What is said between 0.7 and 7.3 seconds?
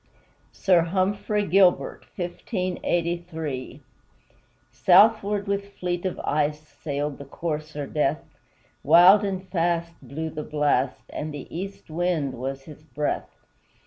HUMPHREY GILBERT Southward with fleet of ice Sailed the